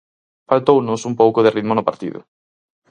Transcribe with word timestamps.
Faltounos 0.49 1.01
un 1.09 1.13
pouco 1.21 1.39
de 1.41 1.53
ritmo 1.57 1.73
no 1.75 1.87
partido. 1.89 2.19